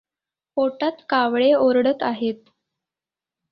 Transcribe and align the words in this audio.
पोटात 0.57 1.01
कावळे 1.09 1.51
ओरडत 1.53 2.03
आहेत. 2.03 2.49